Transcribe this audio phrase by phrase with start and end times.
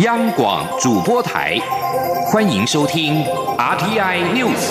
[0.00, 1.58] 央广主播台，
[2.26, 3.24] 欢迎收听
[3.56, 4.70] RTI News。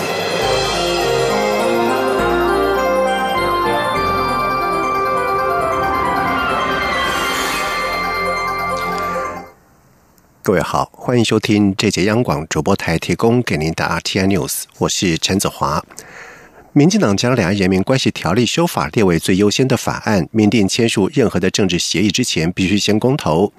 [10.44, 15.84] 各位好，欢迎收听这节央广主播台提供给您的 RTI News，我是陈子华。
[16.78, 23.54] 民进党将两岸人民关系条例修法列为最优先的法案，明定签署任何的政治协议之前必须先公投。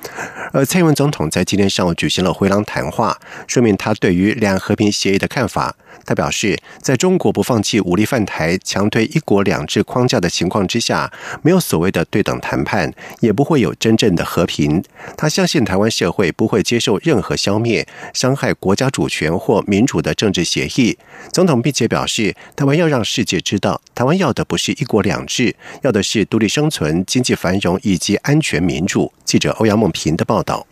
[0.53, 5.75] 而蔡英文总统在今天上午举行了回廊谈话，说明他对于两岸和平协议的看法。
[6.05, 14.83] 他表示，在中国不放弃武力犯台、强推一国两制框架的情况之下，没有所谓的对等谈判，也不会有真正的和平。
[15.17, 20.97] 他相信台湾社会不会接受任何消灭、伤害国家主权或民主的政治协议。
[21.33, 29.13] 总统并且表示，台湾要让世界知道，台湾要的不是一国两制，要的是独立生存、经济繁荣以及安全民主。
[29.25, 30.67] 记者欧阳梦平的报道。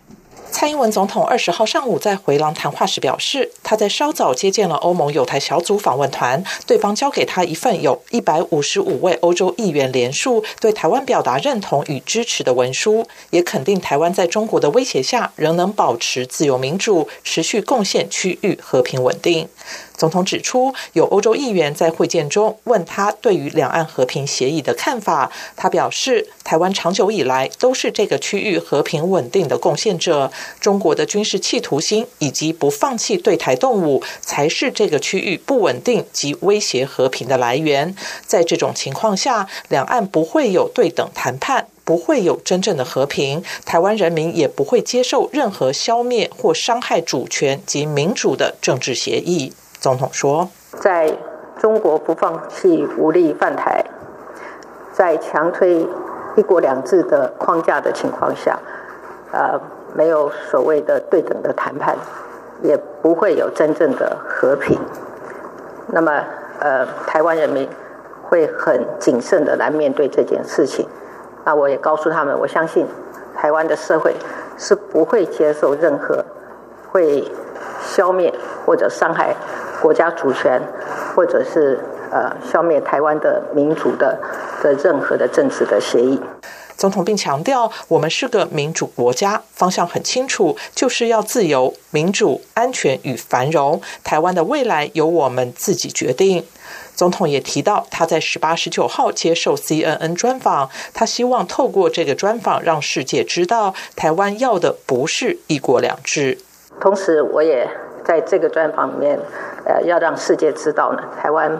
[0.55, 19.49] 蔡英文总统二十号上午在回廊谈话时表示，他在稍早接见了欧盟友台小组访问团，对方交给他一份有一百五十五位欧洲议员联署对台湾表达认同与支持的文书，也肯定台湾在中国的威胁下仍能保持自由民主，持续贡献区域和平稳定。
[19.97, 25.31] 总统指出，有欧洲议员在会见中问他对于两岸和平协议的看法。
[25.55, 30.33] 他表示，台湾长久以来都是这个区域和平稳定的贡献者。
[30.61, 37.95] 中国的军事企图心以及不放弃对台动武，才是这个区域不稳定及威胁和平的来源。
[38.27, 43.43] 在这种情况下，两岸不会有对等谈判，不会有真正的和平。
[43.65, 49.53] 台湾人民也不会接受任何消灭或伤害主权及民主的政治协议。
[49.85, 50.49] 总统说
[50.81, 51.15] ：“在
[51.59, 53.85] 中国不放弃武力犯台，
[54.95, 55.87] 在强推
[56.37, 58.59] 一国两制的框架的情况下，
[59.31, 59.61] 呃，
[59.93, 61.95] 没有所谓的对等的谈判，
[62.63, 64.81] 也不会有真正的和平。
[65.89, 66.25] 那么，
[66.61, 67.69] 呃，台湾人民
[68.23, 70.89] 会很谨慎的来面对这件事情。
[71.45, 72.87] 那我也告诉他们，我相信
[73.37, 74.17] 台湾的社会
[74.57, 76.25] 是不会接受任何
[76.91, 77.31] 会
[77.83, 78.33] 消灭
[78.65, 79.37] 或者伤害。”
[79.85, 80.59] 国家主权，
[81.15, 81.79] 或者是
[82.11, 84.19] 呃消灭台湾的民主的
[84.63, 86.19] 的任何的政治的协议。
[86.75, 93.79] 总统并强调，我们是个民主国家，方向很清楚，就是要自由、民主、安全与繁荣。
[94.03, 96.43] 台湾的未来由我们自己决定。
[96.95, 106.39] 总统也提到，他在十八、十九号接受 CNN 专访，他希望透过这个专访，让世界知道，台湾要的不是一国两制。
[106.81, 107.69] 同时，我也
[108.05, 109.21] 在这个专访里面。
[109.65, 111.51] 呃，要让世界知道呢，台湾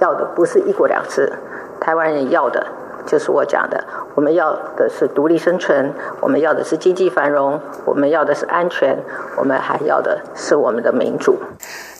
[0.00, 1.32] 要的不是一国两制，
[1.80, 2.66] 台湾人要的
[3.04, 8.96] 就是我讲的，我们要的是独立生存，我们要的是经济繁荣，我们要的是安全，
[9.36, 11.38] 我们还要的是我们的民主。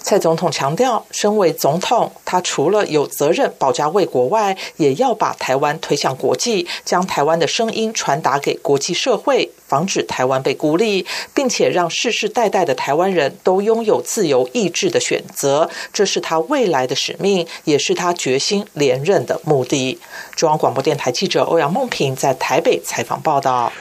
[0.03, 15.71] 蔡总统强调，身为总统，他除了有责任保家卫国外，也要把台湾推向国际，将台湾的声音传达给国际社会，防止台湾被孤立，并且让世世代代的台湾人都拥有自由意志的选择。
[15.93, 19.99] 这是他未来的使命，也是他决心连任的目的。
[20.35, 23.73] 中央广播电台记者欧阳梦平在台北采访报道。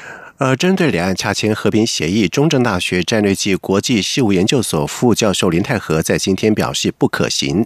[0.44, 7.63] 而针对两岸洽签和平协议，中正大学战略暨国际事务研究所副教授林泰和在今天表示不可行，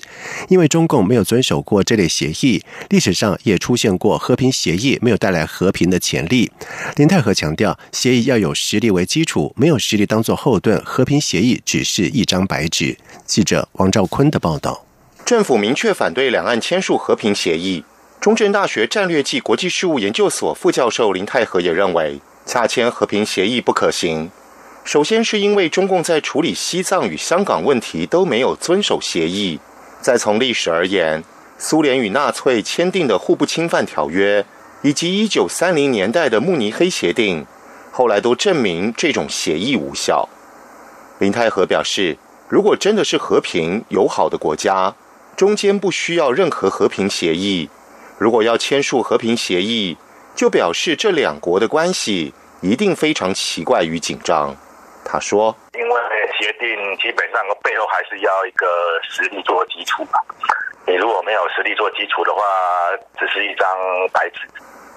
[0.50, 6.52] 因为中共没有遵守过这类协议，历史上也出现过和平协议没有带来和平的潜力。
[6.98, 12.98] 林泰和强调，协议要有实力为基础，没有实力当做后盾，和平协议只是一张白纸。
[13.26, 14.86] 记者王兆坤的报道。
[15.24, 17.86] 政府明确反对两岸签署和平协议，
[18.20, 22.20] 中正大学战略暨国际事务研究所副教授林泰和也认为。
[22.46, 24.30] 洽签和平协议不可行。
[24.84, 29.60] 首先是因为中共在处理西藏与香港问题都没有遵守协议。
[30.00, 31.24] 再从历史而言，
[31.58, 34.46] 苏联与纳粹签订的互不侵犯条约，
[34.84, 37.48] 以及一九三零年代的慕尼黑协定，
[37.92, 40.30] 后来都证明这种协议无效。
[41.18, 44.94] 林泰和表示，如果真的是和平友好的国家，
[45.36, 47.70] 中间不需要任何和平协议。
[48.20, 49.98] 如果要签署和平协议，
[50.36, 54.54] 就表示这两国的关系一定非常奇怪与紧张。
[55.06, 55.96] 他说：“因为
[56.38, 56.68] 协定
[56.98, 58.66] 基本上背后还是要一个
[59.10, 60.20] 实力做基础吧。
[60.86, 62.42] 你如果没有实力做基础的话，
[63.18, 63.68] 只是一张
[64.12, 64.42] 白纸。”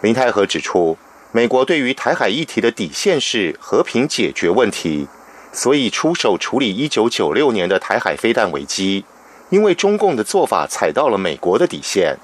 [0.02, 0.98] 林泰和指出，
[1.30, 5.06] 美国对于台海议题的底线是和平解决问题，
[5.52, 9.04] 所以出手处理一九九六年的台海飞弹危机，
[9.50, 12.16] 因为中共的做法踩到了美国的底线。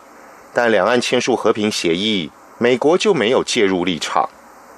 [0.52, 2.31] 但两岸签署和平协议。
[2.59, 4.29] 美国就没有介入立场。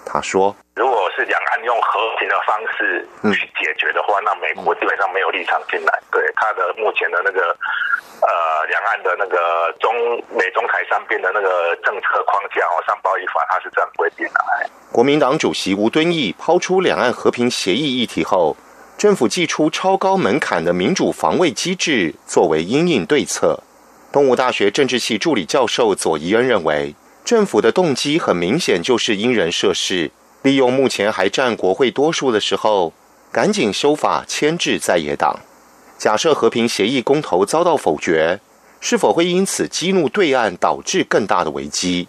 [0.04, 6.02] 他说：“如果是两岸用和平的方式去解决的话，那美国基本上没有立场进来。
[6.12, 7.40] 对他的目前的那个
[8.22, 9.92] 呃两岸的那个中
[10.30, 14.40] 美中台三边的那个政策框架哦，三包一法，他是这样规定的。
[14.92, 18.56] 国民党主席吴敦义抛出两岸和平协议议题后，
[18.96, 23.60] 政府祭出超高门槛的民主防卫机制作为应应对策。
[24.12, 26.94] 东吴大学政治系助理教授左宜恩认为，
[27.26, 30.12] 政府的动机很明显就是因人设事，
[30.42, 32.92] 利用目前还占国会多数的时候，
[33.32, 35.40] 赶紧修法牵制在野党。
[35.98, 38.38] 假设和平协议公投遭到否决，
[38.80, 42.06] 是否会因此激怒对岸，导致更大的危机？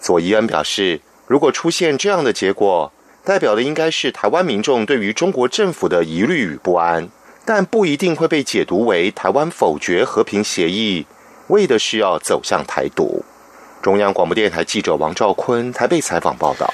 [0.00, 2.92] 左伊恩表示，如果出现这样的结果，
[3.24, 7.08] 代表的应该是台湾民众对于中国政府的疑虑与不安，
[7.44, 11.06] 但不一定会被解读为台湾否决和平协议。
[11.48, 13.24] 为的是要走向台独。
[13.82, 16.70] 中央广播电台记者王兆坤台北采访报道。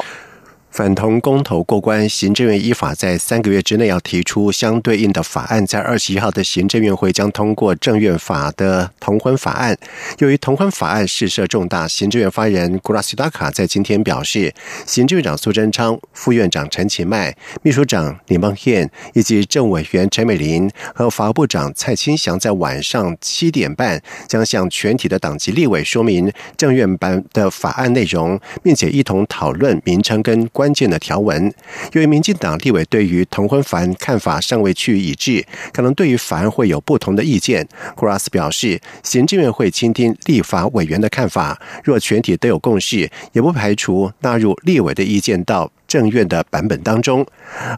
[0.71, 5.67] 反同公投过关，行政院依法在三个月之内要提出相对应的法案。
[5.67, 9.75] 在二十一号的行政院会将通过政院法的同婚法案。
[10.19, 14.53] 由于同婚法案事涉重大，行政院发言人古拉西达卡在今天表示，
[14.85, 30.77] 行政院长苏贞昌、副院长陈其迈、秘书长李孟宪以及政委员陈美玲和法务部长蔡清祥在晚上七点半将向全体的党籍立委说明政院版的法案内容，并且一同讨论名称跟关。
[30.77, 31.51] 键的条文，
[31.93, 35.43] 由于民进党立委对于同婚法案看法尚未趋于一致，
[35.73, 37.67] 可能对于法案会有不同的意见。
[37.95, 47.27] 库拉斯表示，行政院会倾听立法委员的看法，若全体都有共识，也不排除纳入立委的意见到政院的版本当中。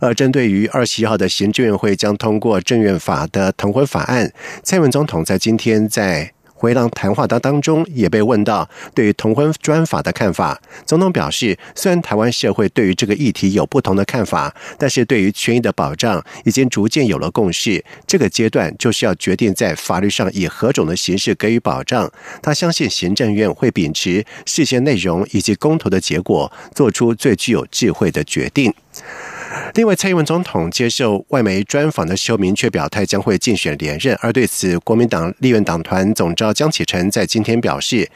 [0.00, 4.32] 而针对于二十一号的行政院会将通过政院法的同婚法案，
[4.64, 6.32] 蔡文总统在今天在。
[6.58, 17.84] 回廊谈话当当中也被问到对于同婚专法的看法，总统表示，虽然台湾社会对于这个议题有不同的看法，但是对于权益的保障已经逐渐有了共识。
[18.08, 22.10] 这个阶段就是要决定在法律上以何种的形式给予保障。
[22.42, 28.74] 他相信行政院会秉持事先内容以及公投的结果，做出最具有智慧的决定。
[29.74, 34.16] 另外，蔡英文总统接受外媒专访的时候，明确表态将会竞选连任。
[34.20, 38.08] 而对此，国民党立院党团总召江启臣在今天表示，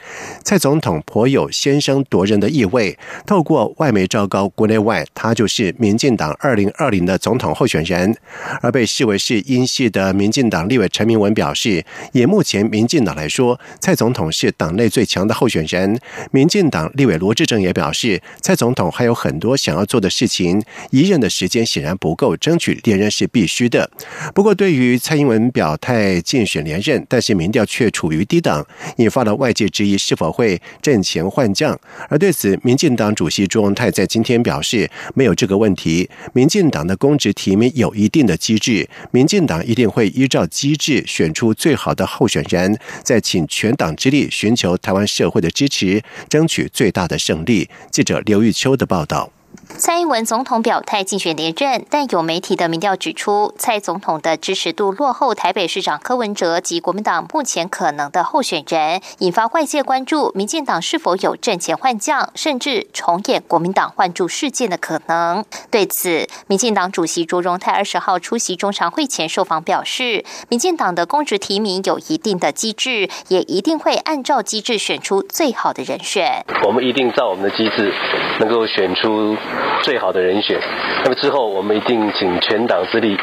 [0.45, 2.97] 蔡总统颇有先声夺人的意味。
[3.27, 8.15] 透过外媒昭告国内外，他就是民进党二零二零的总统候选人。
[8.61, 15.99] 而被视为是英系的民进党立委陈明文表示，以目前民进党来说，蔡总统是党内最强的候选人。
[16.31, 21.32] 民进党立委罗志正也表示，蔡总统还有很多想要做的事情，一任的。
[21.33, 23.91] 时间显然不够，争取连任是必须的。
[24.35, 28.65] 不过，对于蔡英文表态竞选连任，但是民调却处于低档，
[28.99, 31.79] 引发了外界质疑是否会阵前换将。
[32.11, 36.09] 而对此，民进党主席朱文泰在今天表示，没有这个问题。
[36.35, 47.69] 民进党的公职提名有一定的机制，民进党一定会依照机制选出最好的候选人，再请全党之力寻求台湾社会的支持，争取最大的胜利。
[47.91, 49.31] 记者刘玉秋的报道。
[49.79, 65.45] 蔡英文总统表态竞选连任，但有媒体的民调指出，蔡总统的支持度落后台北市长柯文哲及国民党目前可能的候选人，引发外界关注民进党是否有阵前换将，甚至重演国民党换柱事件的可能。
[65.71, 76.45] 对此，民进党主席卓荣泰二十号出席中常会前受访表示，民进党的公职提名有一定的机制，也一定会按照机制选出最好的人选。
[76.65, 77.93] 我们一定照我们的机制，
[78.39, 79.37] 能够选出。
[79.83, 80.61] 最好的人选，
[81.05, 83.17] 那么之后我们一定请全党之力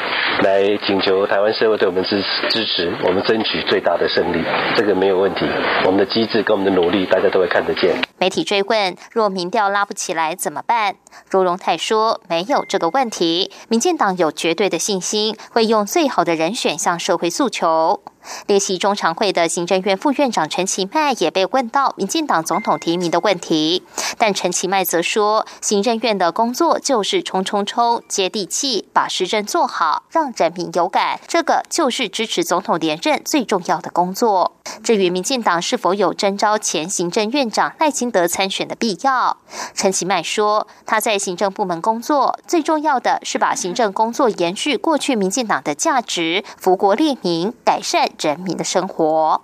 [0.43, 4.43] 来请求台湾社会对我们支持支持，我们争取最大的胜利，
[4.75, 5.45] 这个没有问题。
[5.85, 7.95] 我们的机制跟我们的努力，大家都会看得见。
[8.17, 10.95] 媒体追问：若民调拉不起来怎么办？
[11.29, 18.01] 朱荣泰说：没有这个问题，民进党有绝对的信心，会用最好的人选向社会诉求。
[18.47, 23.83] 列席中常会的行政院副院长陈其迈也被问到民进党总统提名的问题，
[24.17, 34.55] 但陈其迈则说，行政院的工作就是冲冲冲，接地气，把施政做好，让人民有感，这个就是支持总统连任最重要的工作。
[34.83, 39.37] 至于民进党是否有征召前行政院长赖清德参选的必要，
[39.73, 48.09] 陈其迈说，他在行政部门工作，最重要的是把行政工作延续过去民进党的价值，福国利民，改善。
[48.19, 49.41] 人民的生活。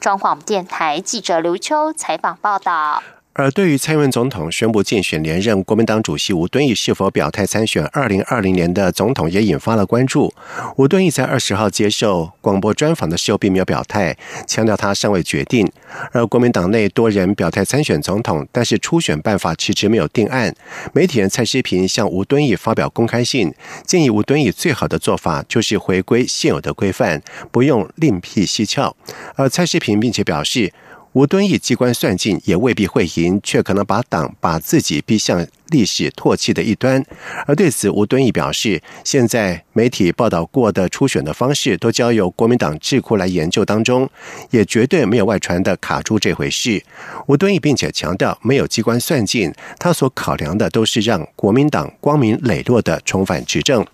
[0.00, 3.02] 中广电台记者刘秋采访报道。
[3.34, 10.32] 而对于蔡英文总统宣布竞选连任，国民党主席吴敦义是否表态参选二零二零年的总统，也引发了关注。
[10.76, 15.68] 吴敦义在二十号接受广播专访的时候，并没有表态，强调他尚未决定。
[16.12, 20.54] 而国民党内多人表态参选总统，但是初选办法迟迟没有定案。
[20.92, 23.52] 媒体人蔡诗平向吴敦义发表公开信，
[23.84, 28.94] 建议吴敦义最好的做法就是回归现有的规范，不用另辟蹊跷。
[29.34, 30.72] 而蔡诗平并且表示。
[31.14, 35.46] 吴敦义机关算尽也未必会赢，却可能把党把自己逼向。
[35.74, 37.04] 历史唾弃的一端，
[37.48, 44.08] 而对此，吴敦义表示，现在媒体报道过的初选的方式都交由国民党智库来研究当中，
[44.50, 46.80] 也绝对没有外传的卡住这回事。
[47.26, 53.84] 吴敦义并且强调，没有机关算尽，他所考量的都是让国民党光明磊落的重返执政。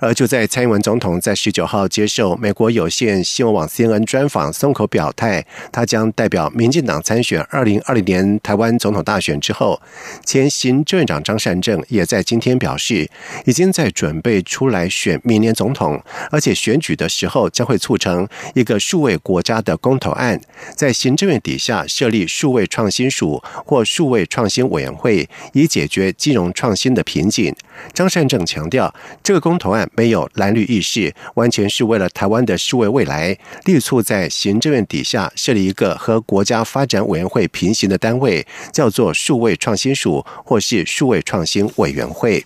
[0.00, 9.80] 而就在蔡英文总统在十九号接受美国有线新闻网 CNN 专访，松口表态，他将代表民进党参选二零二零年台湾总统大选之后，
[10.24, 11.22] 前行政院长。
[11.32, 13.08] 张善政也在今天表示，
[13.46, 20.38] 已经在准备出来选明年总统，而且选举的时候将会促成一个数位国家的公投案，
[20.76, 27.54] 在行政院底下设立数位创新署或数位创新委员会，以解决金融创新的瓶颈。
[27.92, 42.44] 张善政强调，这个公投案没有蓝绿意识，完全是为了台湾的数位未来，力促在行政院底下设立一个和国家发展委员会平行的单位，叫做数位创新署或是数位创新委员会。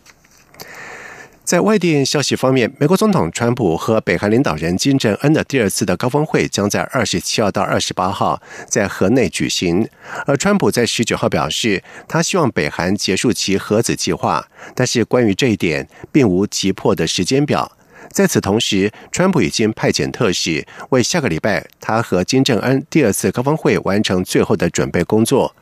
[1.46, 9.88] 在外电消息方面，美国总统川普和北韩领导人金正恩的第二次的高峰会将在二十七号到二十八号在河内举行。
[10.26, 17.70] 而川普在十九号表示，他希望北韩结束其核子计划，但是关于这一点并无急迫的时间表。
[18.10, 25.54] 在此同时，川普已经派遣特使为下个礼拜他和金正恩第二次高峰会完成最后的准备工作。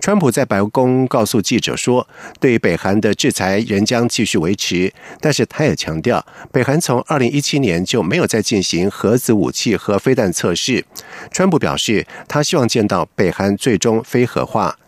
[0.00, 2.08] 川普在白宫告诉记者说
[2.40, 10.84] ：“对北韩的制裁仍将继续维持，但是他也强调，北韩从二零一七年就没有再进行核子武器和飞弹测试。”
[11.32, 14.78] 川普表示，他希望见到北韩最终非核化。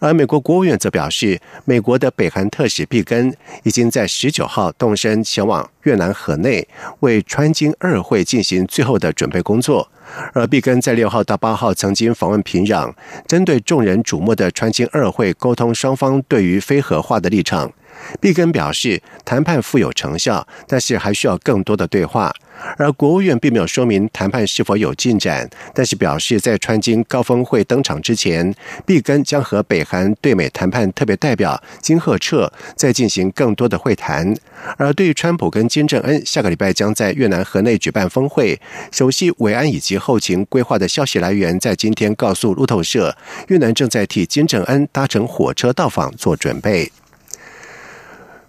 [0.00, 6.66] 而美国国务院则表示，美国的北韩特使毕根已经在十九号动身前往越南河内，
[7.00, 9.90] 为川金二会进行最后的准备工作。
[10.32, 12.94] 而毕根在六号到八号曾经访问平壤，
[13.26, 17.70] 针对众人瞩目的川金二会沟通双方对于非核化的立场。
[18.20, 22.32] 毕根表示，谈判富有成效，但是还需要更多的对话。
[22.76, 28.52] 而国务院并没有说明谈判是否有进展，但是表示在川金高峰会登场之前，
[28.84, 34.34] 毕根将和北韩对美谈判特别代表金赫彻再进行更多的会谈。
[34.76, 46.90] 而对于川普跟金正恩下个礼拜将在越南河内举办峰会，首席维安以及后勤规划的消息来源在今天告诉路透社，越南正在替金正恩搭乘火车到访做准备。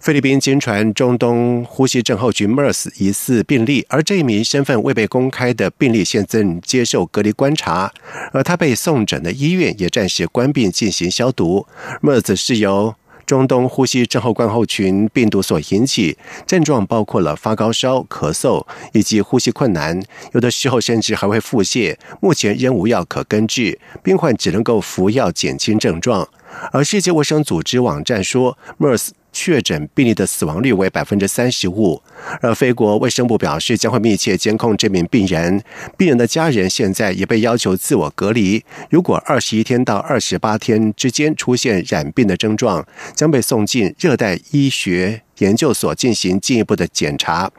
[0.00, 7.92] 菲律宾经传中东呼吸症候群 MERS 疑似病例，而这一名身份未被公开的病例现正接受隔离观察，
[8.32, 11.66] 而他被送诊的医院也暂时关闭进行消毒。
[12.00, 12.94] MERS 是由
[13.26, 16.16] 中东呼吸症候症候群病毒所引起，
[16.46, 20.02] 症状包括了发高烧、咳嗽以及呼吸困难，
[20.32, 21.94] 有的时候甚至还会腹泻。
[22.22, 26.26] 目前仍无药可根治，病患只能够服药减轻症状。
[26.72, 29.10] 而世界卫生组织网站说，MERS。
[29.32, 32.02] 确诊病例的死亡率为百分之三十五，
[32.40, 35.62] 而菲国卫生部表示将会密切监控这名病人，
[35.96, 38.62] 病人的家人现在也被要求自我隔离。
[38.88, 47.50] 如果二十一天到二十八天之间出现染病的症状，将被送进热带医学研究所进行进一步的检查。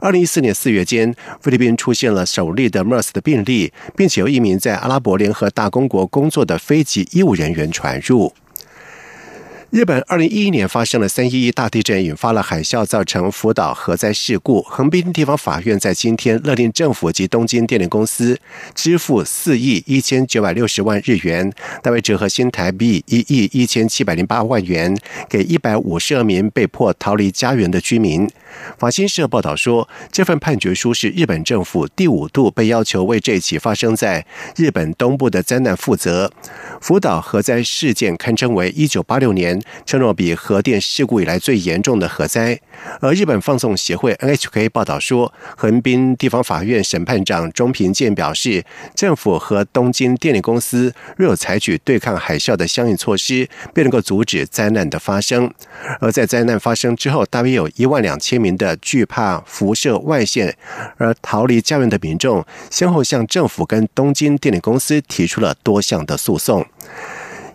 [0.00, 8.32] 二零一四年四月间，菲律宾出现了首例的 MERS 的病例，并且由一名在阿拉伯联合大公国工作的飞机医务人员传入。
[9.70, 14.62] 日本二零一一年发生了三一一大地震，引发了海啸，造成福岛核灾事故。
[14.62, 18.40] 横滨地方法院在今天勒令政府及东京电力公司
[18.74, 24.96] 支付四亿一千九百六十万日元，大约折合新台币一亿一千七百零八万元，
[25.28, 28.26] 给一百五十二名被迫逃离家园的居民。
[28.78, 34.24] 法新社报道说，这份判决书是日本政府第五度被要求为这起发生在
[34.56, 36.32] 日本东部的灾难负责。
[36.80, 39.57] 福岛核灾事件堪称为一九八六年。
[39.86, 42.60] 称诺比核电事故以来最严重的核灾，
[43.00, 55.52] 而日本放送协会 NHK 报道说，横滨地方法院审判长中平健表示，政府和东京电力公司若有采取对抗海啸的相应措施，便能够阻止灾难的发生。
[56.00, 60.56] 而在灾难发生之后，大约有一万两千名的惧怕辐射外线
[60.96, 66.66] 而逃离家园的民众，先后向政府跟东京电力公司提出了多项的诉讼。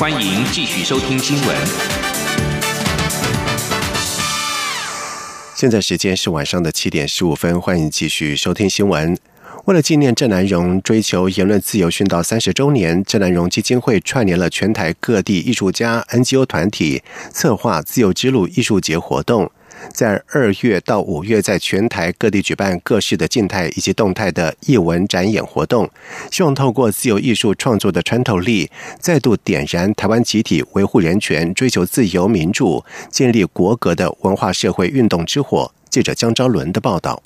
[0.00, 1.56] 欢迎继续收听新闻。
[5.54, 9.14] 现在时间是晚上的七点十五分，欢迎继续收听新闻。
[9.66, 19.52] 为了纪念郑南荣追求言论自由殉道三十周年，郑南荣基金会串联了全台各地艺术家、NGO 团体，策划“自由之路”艺术节活动。
[19.92, 25.88] 在二月到五月，在全台各地举办各式的静态以及动态的艺文展演活动，
[26.30, 35.72] 希望透过自由艺术创作的穿透力，再度点燃台湾集体维护人权、追求自由民主、建立国格的文化社会运动之火。
[35.88, 37.22] 记者江昭伦的报道。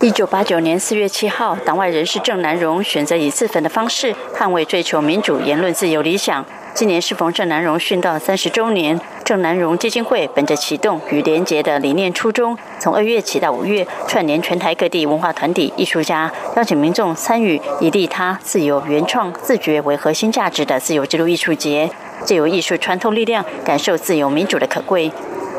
[0.00, 6.44] 一九八九年四月七号，党外人士郑南荣选择以自焚的方式捍卫追求民主、言论自由理想。
[6.74, 21.88] 今年适逢郑南荣殉道三十周年，郑南荣基金会本着启动与连结的理念初衷，从二月起到五月，串联全台各地文化团体、艺术家，邀请民众参与以利他、自由、原创、自觉为核心价值的自由之路艺术节，
[22.26, 25.10] 借由艺术穿透力量，感受自由民主的可贵。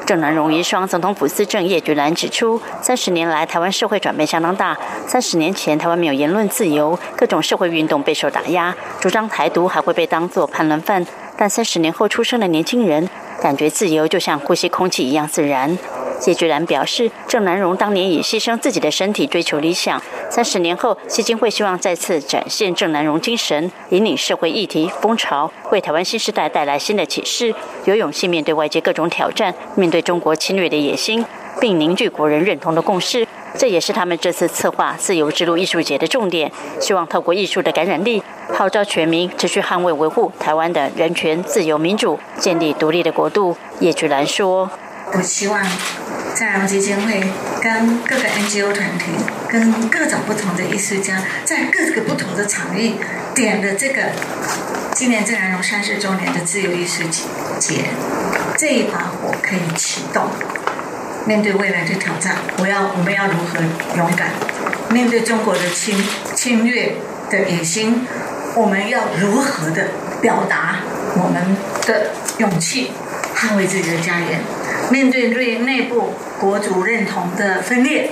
[0.06, 4.78] 郑南荣遗孀总统府司政叶菊兰指出，三十年来台湾社会转变相当大。
[5.08, 11.04] 三十年前，台湾没有言论自由，各种社会运动备受打压，主张台独还会被当作叛乱犯。
[11.38, 13.10] 但三十年后出生的年轻人，
[13.42, 15.78] 感觉自由就像呼吸空气一样自然。
[16.18, 31.26] 谢居然表示，郑南荣当年以牺牲自己的身体追求理想，三十年后，基金会希望再次展现郑南荣精神，引领社会议题风潮，为台湾新时代带来新的启示，有勇气面对外界各种挑战，面对中国侵略的野心，
[31.60, 33.28] 并凝聚国人认同的共识。
[33.58, 38.22] 这也是他们这次策划“自由之路”艺术节的重点，希望透过艺术的感染力，
[38.54, 43.58] 号召全民持续捍卫维护台湾的人权、自由、民主，建立独立的国度。
[43.80, 44.70] 叶菊兰说
[45.14, 45.62] ：“我希望。”
[46.36, 47.24] 在基金会
[47.62, 49.06] 跟各个 NGO 团体，
[49.48, 52.96] 跟各种不同的艺术家，在各个不同的场域
[53.34, 54.02] 点的这个
[54.94, 57.04] 今年郑南荣三十周年的自由艺术
[57.58, 57.86] 节，
[58.58, 60.26] 这一把火可以启动。
[61.26, 63.60] 面对未来的挑战，我要我们要如何
[63.96, 64.32] 勇敢
[64.92, 65.98] 面对中国的侵
[66.36, 66.98] 侵略
[67.30, 68.06] 的野心？
[68.56, 69.88] 我们要如何的
[70.22, 70.78] 表达
[71.18, 72.92] 我们的勇气，
[73.36, 74.40] 捍卫自己的家园？
[74.90, 78.12] 面对对内部国族认同的分裂，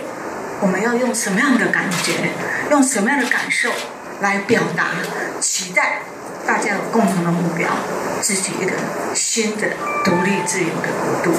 [0.60, 2.12] 我们要用什么样的感觉，
[2.72, 3.70] 用什么样的感受
[4.20, 4.88] 来表达
[5.40, 6.00] 期待？
[6.46, 7.70] 大家有共同的目标，
[8.20, 8.74] 自己一个
[9.16, 9.68] 新的
[10.04, 11.32] 独立自由的国度。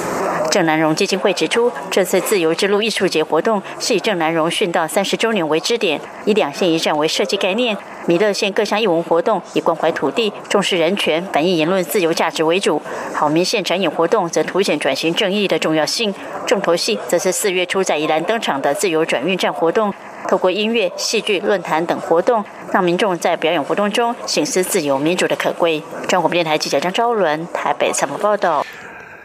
[0.49, 7.77] 郑南荣基金会指出，这次自由之路艺术节活动是以郑南荣殉道三十周年为支点，以两线一站为设计概念。
[8.07, 12.81] 米勒县各项艺文活动以关怀土地、重视人权、反映言论自由价值为主；
[13.13, 16.13] 好民县展演活动则凸显转型正义的重要性。
[16.47, 19.93] 重头戏则是四月初在宜兰登场的自由转运站活动。
[20.27, 25.81] 透过音乐、戏剧、论坛等活动，让民众在表演活动中醒思自由民主的可贵。
[26.07, 28.65] 中国电台记者张昭伦台北采访报道。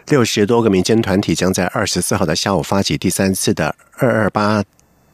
[0.07, 4.63] 六十多个民间团体将在二十四号的下午发起第三次的二二八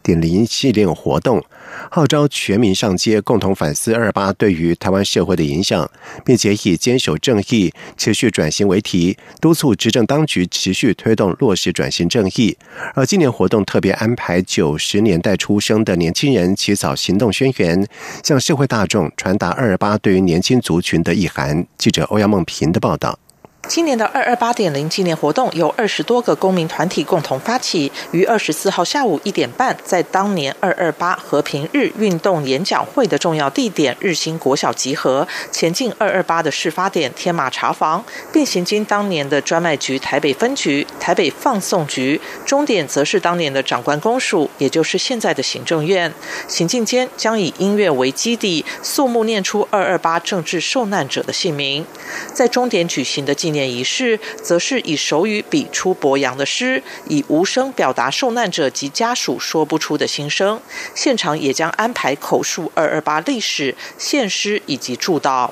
[0.08, 1.44] 点零系列活动。
[1.92, 5.90] 号召全民上街，共同反思二八对于台湾社会的影响，
[6.24, 12.58] 并且以坚守正义、持续转型为题，督促执政当局持续推动落实转型正义。
[12.96, 17.86] 而今年活动特别安排九十年代出生的年轻人起草行动宣言，
[18.24, 21.68] 向社会大众传达二八对于年轻族群的意涵。
[21.78, 23.20] 记者欧阳梦平的报道。
[23.68, 46.14] 今年的二二八点零纪念活动由二十多个公民团体共同发起，于二十四号下午一点半，在当年二二八和平日运动演讲会的重要地点日新国小集合，前进二二八的事发点天马茶房，并行经当年的专卖局台北分局、台北放送局，终点则是当年的长官公署，也就是现在的行政院。
[46.48, 51.86] 行进间将以音乐为基底，肃穆念出二二八政治受难者的姓名。
[52.34, 53.57] 在终点举行的纪念。
[53.58, 60.62] 念仪式则是以手语笔出博洋的诗，以无声表达受难者及家属说不出的心声。
[60.94, 65.50] 现场也将安排口述二二八历史、献诗以及祝祷。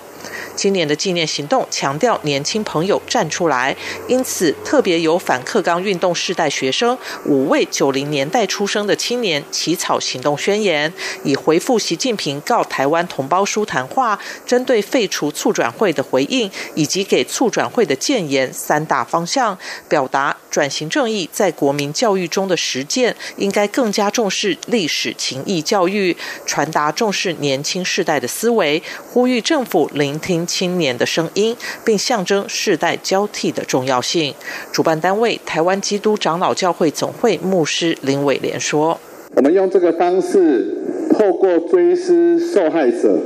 [0.56, 3.76] 今年的纪念行动强调年轻朋友站出来，
[4.08, 10.92] 因此特别由反克刚运动世代学生五位九零年代出生的青年起草行动宣言，
[11.24, 19.58] 以回复习近平告台湾同胞书谈话、针对废除促转会的回应，以及给促转会的建言三大方向，
[19.88, 34.34] 表达转型正义在国民教育中的实践应该更加重视历史情谊教育，传达重视年轻世代的思维，呼吁政府听青年的声音，并象征世代交替的重要性。
[34.72, 39.00] 主办单位台湾基督长老教会总会牧师林伟莲说
[39.36, 40.78] ：“我们用这个方式，
[41.12, 43.20] 透过追思受害者，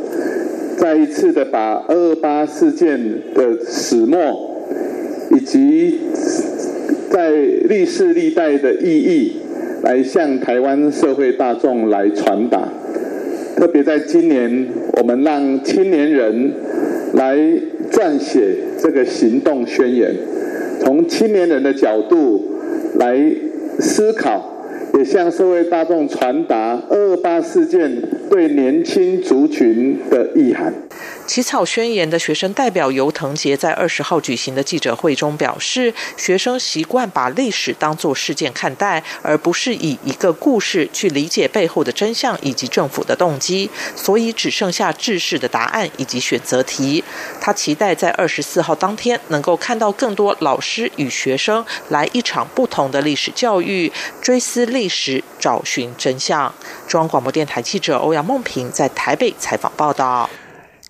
[0.78, 3.00] 再一次的把二二八事件
[3.34, 4.56] 的始末，
[5.32, 6.00] 以及
[7.12, 9.42] 在历世历代的意义，
[9.84, 12.68] 来向台湾社会大众来传达。
[13.60, 16.54] 特别在今年，我们让青年人
[17.14, 17.38] 来
[17.92, 20.16] 撰写这个行动宣言，
[20.80, 22.56] 从青年人的角度
[22.96, 23.20] 来
[23.80, 24.56] 思考。”
[24.98, 30.74] 也向社会大众传达二二八事件对年轻族群的意涵。
[31.30, 47.04] 起草宣言的学生代表尤腾杰在二十号举行的记者会中表示，学生习惯把历史当作事件看待，而不是以一个故事去理解背后的真相以及政府的动机，所以只剩下制式的答案以及选择题。
[47.40, 56.52] 他期待在二十四号当天能够看到更多老师与学生来一场不同的历史教育，追思历史，找寻真相。
[56.88, 60.28] 中央广播电台记者欧阳梦平在台北采访报道。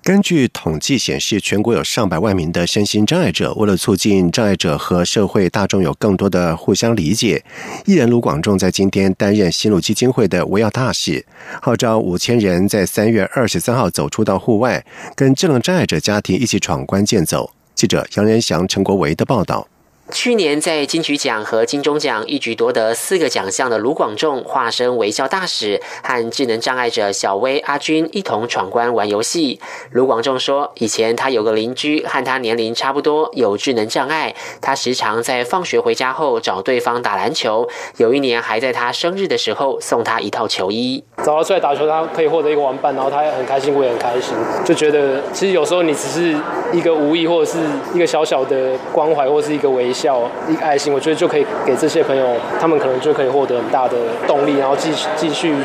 [0.09, 3.53] 根据统计显示，全国有上百万名的身心障碍者。
[3.53, 7.45] 为了促进障碍者和社会大众有更多的互相理解，
[7.85, 11.23] 艺人卢广仲在今天担任新路基金会的围绕大使，
[11.61, 14.83] 号召五千人在三月二十三号走出到户外，
[15.15, 17.51] 跟智能障碍者家庭一起闯关健走。
[17.75, 19.67] 记者杨仁祥、陈国维的报道。
[20.11, 29.59] 去年在金曲奖和金钟奖一举夺得四个奖项的卢广仲，化身微笑大使，和智能障碍者小薇、阿军一同闯关玩游戏。
[29.91, 37.69] 卢广仲说，以前他有个邻居和他年龄差不多，有智能障碍，他时常在放学回家后找对方打篮球。
[37.97, 41.03] 有一年还在他生日的时候送他一套球衣。
[41.23, 44.33] 找他出来打球，他可以获得一个玩伴，然后他也很开心，我也很开心，
[44.65, 46.35] 就觉得其实有时候你只是
[46.73, 47.59] 一个无意或者是
[47.93, 49.93] 一个小小的关怀，或是一个微。
[49.98, 49.98] 笑
[50.47, 55.55] 一个爱心，我觉得就可以给这些朋友，他们可能就可以获得很大的动力，然后继继续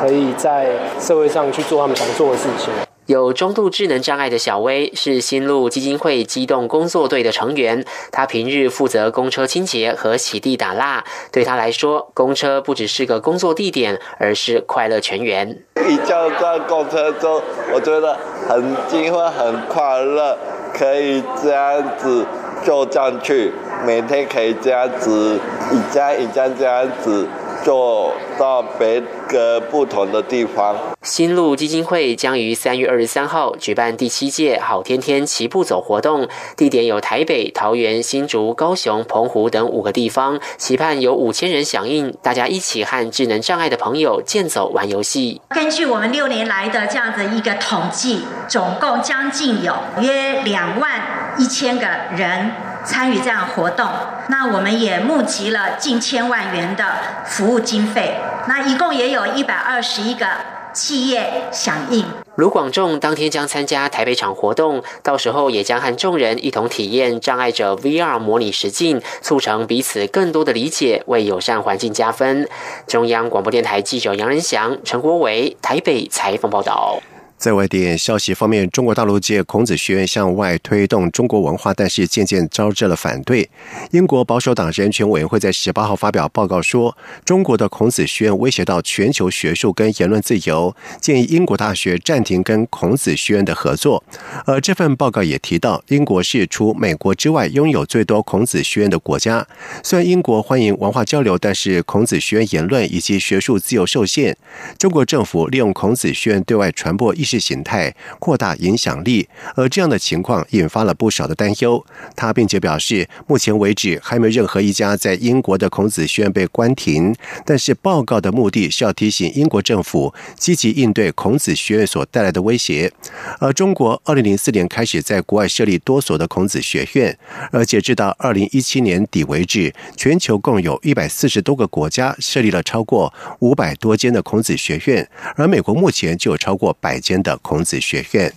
[0.00, 2.72] 可以在社会上去做他们想做的事情。
[3.06, 11.02] 有中度智能障碍的小薇是新路基金会机动工作队的成员，他平日负责公车清洁和洗地打蜡。
[11.32, 15.60] 对他来说，公车不只是个工作地点，而是快乐全员。
[15.88, 17.42] 一叫上公车中，
[17.74, 18.16] 我觉得
[18.48, 20.38] 很兴奋、很快乐，
[20.72, 22.24] 可以这样子
[22.64, 23.52] 坐上去。
[23.86, 25.40] 每天可以这样子
[25.72, 27.26] 一家一家这样子
[27.64, 30.76] 做到别个不同的地方。
[31.02, 45.40] 新路基金会将于三月二十三号举办第七届好天天齐步走活动，地点有台北、桃园、新竹、高雄、澎湖等五个地方，期盼有五千人响应，大家一起和智能障碍的朋友健走玩游戏。
[45.48, 51.00] 根据我们六年来的这样子一个统计，总共将近有约两万
[51.38, 52.50] 一千个人。
[52.82, 53.86] 参与这样活动，
[54.28, 58.14] 那我们也募集了近千万元的服务经费，
[58.48, 60.26] 那一共也有一百二十一个
[60.72, 62.06] 企业响应。
[62.36, 72.48] 卢广仲当天将参加台北场活动，到时候也将和众人一同体验障碍者 VR 模拟实境，促成彼此更多的理解，为友善环境加分。
[72.86, 76.98] 中央广播电台记者杨仁祥、陈国伟台北采访报道。
[77.40, 83.48] 在外电消息方面，中国大陆借孔子学院向外推动中国文化，但是渐渐招致了反对。
[83.92, 94.04] 英国保守党人权委员会在十八号发表报告说，中国的孔子学院威胁到全球学术跟言论自由，建议英国大学暂停跟孔子学院的合作。
[94.44, 99.46] 而这份报告也提到，英国是除美国之外拥有最多孔子学院的国家。
[99.82, 104.36] 虽然英国欢迎文化交流，但是孔子学院言论以及学术自由受限。
[104.76, 107.29] 中国政府利用孔子学院对外传播意。
[107.38, 111.84] 形态扩大影响力，而这样的情况引发了不少的担忧。
[112.16, 117.14] 他并且表示，目前为止还没有任何一家在英国的孔子学院被关停。
[117.44, 122.90] 但是报告的目的是要提醒英国政府积极应对孔子学院所带来的威胁。
[123.38, 127.16] 而中国二零零四年开始在国外设立多所的孔子学院，
[127.52, 137.19] 而截至到二零一七年底为止，全球共有一百四十多个国家设立了超过五百多间的孔子学院，而美国目前就有超过百间。
[137.22, 138.32] 的孔子学院。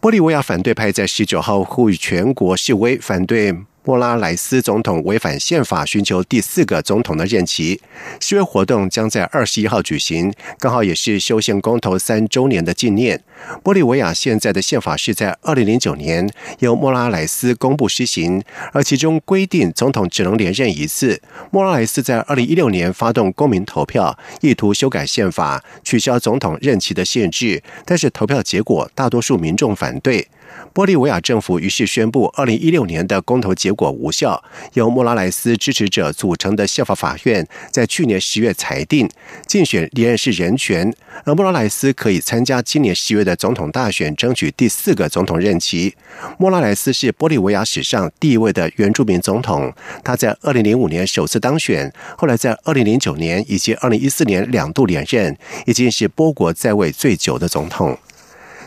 [0.00, 3.56] 玻利维亚反对派在十九号呼吁全国示威，反对。
[3.86, 7.80] 莫拉莱斯总统违反宪法，寻求第四个总统的任期。
[8.18, 13.22] 示威活动将在二十一号举行，刚好也是修宪公投三周年的纪念。
[13.62, 21.22] 玻利维亚现在的宪法是在二零零九年由莫拉莱斯公布施行，而其中规定总统只能连任一次。
[21.52, 30.26] 莫拉莱斯在二零一六年发动公民投票，意图修改宪法，取消总统任期的限制，但是投票结果大多数民众反对。
[30.76, 34.44] 玻利维亚政府于是宣布，二零一六年的公投结果无效。
[34.74, 39.08] 由莫拉莱斯支持者组成的宪法法院在去年十月裁定，
[39.46, 45.94] 竞选连任是人权，而莫拉莱斯可以参加今年十月的总统大选，争取第四个总统任期。
[46.36, 49.72] 莫拉莱斯是玻利维亚史上第一位的原住民总统，
[50.04, 55.34] 他在二零零五年首次当选，后来在二零零九年以及二零一四年两度连任，
[55.64, 57.98] 已经是波国在位最久的总统。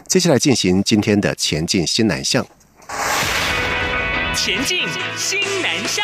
[0.10, 2.44] 接下来进行今天的前进新南向。
[4.36, 4.80] 前进
[5.16, 6.04] 新南向。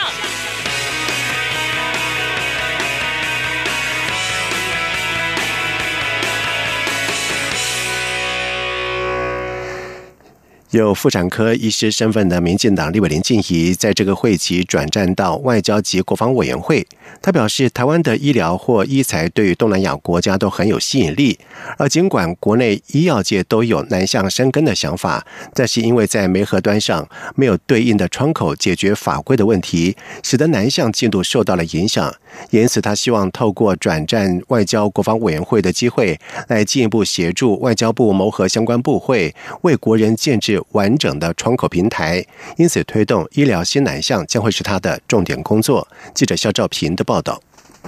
[10.69, 16.85] 有妇产科医师身份的民进党立委林静怡，在这个会期转战到外交及国防委员会。
[17.21, 21.37] 他表示，台湾的医疗或医材对于东南亚国家都很有吸引力。
[21.77, 32.13] 而尽管国内医药界都有南向生根的想法，但是因为在煤核端上没有对应的窗口解决法规的问题，使得南向进度受到了影响。
[32.49, 40.55] 因此，他希望透过转战外交国防委员会的机会，来进一步协助外交部谋合相关部会，为国人建制。
[40.71, 42.25] 完整的窗口平台，
[42.57, 45.87] 因此推动医疗新南向将会是他的重点工作。
[46.13, 47.41] 记者肖兆平的报道。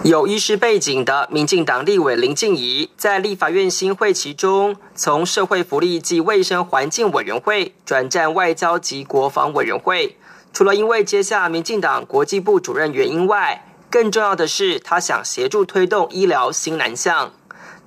[0.03, 10.17] 有医师背景的民进党立委林静怡，在立法院新会期中，从社会福利及卫生环境委员会转战外交及国防委员会。
[10.53, 17.31] 除了因为接下民进党国际部主任原因外，更重要的是他想协助推动医疗新南向。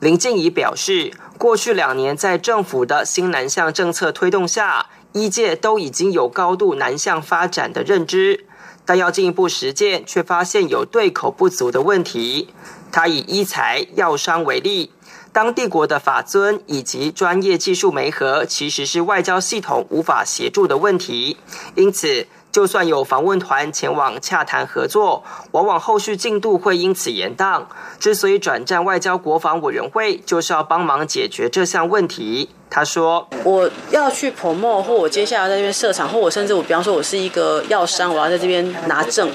[0.00, 1.12] 林静怡表示。
[1.40, 8.44] 过去两年，在政府的新南向政策推动下，医界都已经有高度南向发展的认知，
[8.90, 12.48] 但要进一步实践，却发现有对口不足的问题。
[12.90, 14.90] 他以医材药商为例，
[15.33, 21.37] 当地国的法尊以及专业技术媒合，其实是外交系统无法协助的问题，
[21.76, 22.26] 因此。
[22.50, 25.22] 就算有访问团前往洽谈合作，
[25.53, 27.62] 往往后续进度会因此延宕。
[28.00, 32.48] 之所以转战外交国防委员会，就是要帮忙解决这项问题。
[32.70, 39.28] 他说：“我要去 promo，或我接下来在这边设厂，或我甚至我，比方说我是一个药商，我要在这边拿证。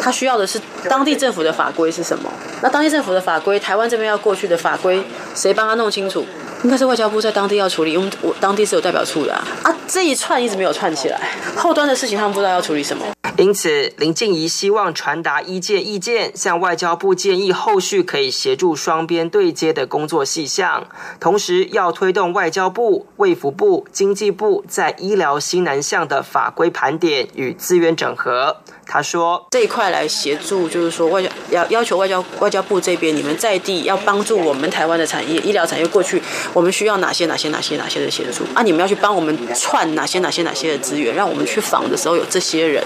[0.00, 2.30] 他需要的是当地政府的法规是什么？
[2.62, 5.02] 那当地政府的法规，台湾这边要过去的法规，
[5.34, 6.24] 谁帮他弄清楚？”
[6.64, 9.46] 应该是外交部在当地要处理，因为我当地是有代表处的啊。
[9.62, 11.20] 啊，这一串一直没有串起来，
[11.56, 13.04] 后端的事情他们不知道要处理什么。
[13.36, 20.88] 因此，林静怡希望传达一界意见，向外交部建议后续可以协助双边对接的工作细项，
[21.20, 28.56] 同时要推动外交部、卫福部、经济部在医疗新南向的法规盘点与资源整合。
[28.90, 36.22] 他说：“这一块来协助，就是说外交要要求外交外交部这边，你们在地要帮助我们台湾的产业、医疗产业过去，
[36.54, 38.62] 我们需要哪些哪些哪些哪些的协助啊？
[38.62, 42.82] 你们要去帮我们串哪些哪些哪些的资源，让我们去访的时候有这些人，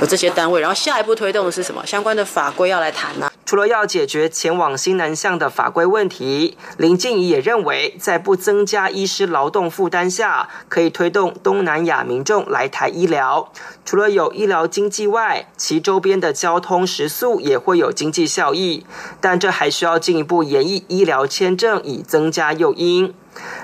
[0.00, 0.60] 有这些单位。
[0.60, 1.86] 然后下一步推动的是什么？
[1.86, 3.30] 相关的法规要来谈呢？
[3.44, 13.52] 除了要解决前往新南向的法规问题，林静怡也认为，在不增加医师劳动负担下，可以推动东南亚民众来台医疗。
[13.84, 18.86] 除了有医疗经济外，其周边的交通食宿也会有经济效益，
[19.20, 23.14] 但这还需要进一步演绎医疗签证以增加诱因。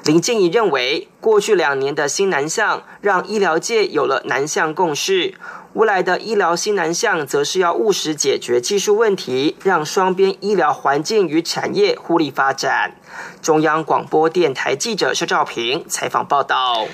[0.05, 5.35] 林静怡认为，过去两年的新南向让医疗界有了南向共识，
[5.73, 12.97] 未来的医疗新南向则是要务实解决技术问题，让双边医疗环境与产业互利发展。
[13.41, 16.87] 中央广播电台记者肖兆平采访报道。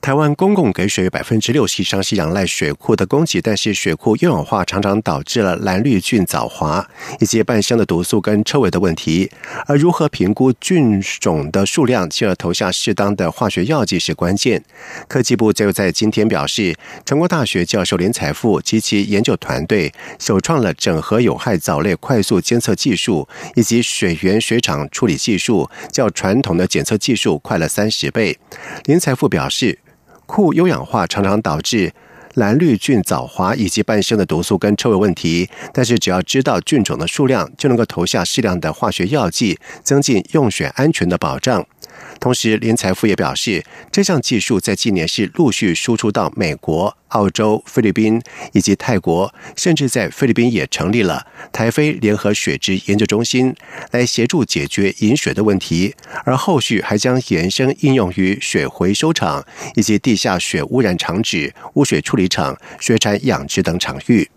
[0.00, 6.88] 台湾公共给水百分之六十以上是仰赖水库的供给，但是水库优氧化常常导致了蓝绿菌藻华
[7.20, 9.30] 以及半生的毒素跟臭味的问题。
[9.66, 14.64] 而如何评估菌种的数量，进而投下适当的化学药剂是关键。
[15.08, 28.38] 科技部就在今天表示，成功大学教授林财富及其研究团队首创了整合有害藻类快速监测技术以及水源水厂处理技术，较传统的检测技术快了三十倍。
[28.84, 29.78] 林财富表示。
[30.28, 31.90] 库优氧化常常导致
[32.34, 41.66] 蓝绿菌藻华以及半生的毒素跟臭味问题，但是只要知道菌种的数量，就能够投下适量的化学药剂，增进用水安全的保障。
[42.20, 48.20] 同时，林财富也表示，这项技术在今年是陆续输出到美国、澳洲、菲律宾
[48.52, 53.54] 以及泰国，甚至在菲律宾也成立了台菲联合水质研究中心，
[53.92, 55.94] 来协助解决饮水的问题。
[56.24, 59.44] 而后续还将延伸应用于水回收厂
[59.76, 64.28] 以及地下水污染厂址、污水处理厂、水产养殖等场域。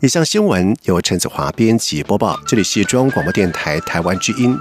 [0.00, 4.56] 以上新闻由陈子华编辑播报，这里是中央广播电台台湾之音。